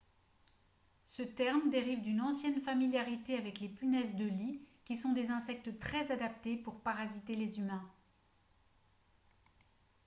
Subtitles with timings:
[1.05, 5.77] ce terme dérive d'une ancienne familiarité avec les punaises de lit qui sont des insectes
[5.77, 7.87] très adaptés pour parasiter les humains